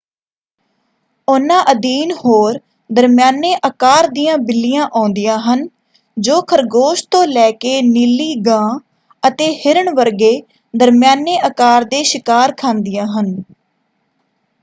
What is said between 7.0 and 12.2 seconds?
ਤੋਂ ਲੈ ਕੇ ਨੀਲੀ ਗਾਂ ਅਤੇ ਹਿਰਨ ਵਰਗੇ ਦਰਮਿਆਨੇ ਆਕਾਰ ਦੇ